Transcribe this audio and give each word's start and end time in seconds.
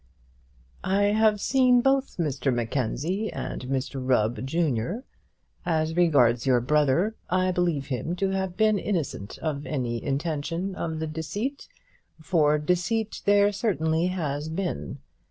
I 0.83 1.03
have 1.11 1.39
seen 1.39 1.81
both 1.81 2.17
Mr 2.17 2.51
Mackenzie 2.51 3.31
and 3.31 3.61
Mr 3.67 4.01
Rubb, 4.03 4.43
junior. 4.47 5.03
As 5.63 5.95
regards 5.95 6.47
your 6.47 6.59
brother, 6.59 7.13
I 7.29 7.51
believe 7.51 7.85
him 7.89 8.15
to 8.15 8.31
have 8.31 8.57
been 8.57 8.79
innocent 8.79 9.37
of 9.43 9.67
any 9.67 10.03
intention 10.03 10.73
of 10.73 10.97
the 10.97 11.05
deceit, 11.05 11.67
for 12.19 12.57
deceit 12.57 13.21
there 13.25 13.51
certainly 13.51 14.07
has 14.07 14.49
been. 14.49 14.97